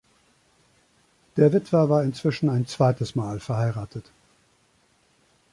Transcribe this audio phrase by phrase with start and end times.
[1.37, 4.09] Der Witwer war inzwischen ein zweites Mal verheiratet.